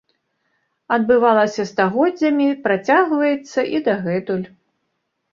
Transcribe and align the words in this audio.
Адбывалася 0.95 1.65
стагоддзямі, 1.71 2.47
працягваецца 2.63 3.59
і 3.75 3.83
дагэтуль. 3.89 4.47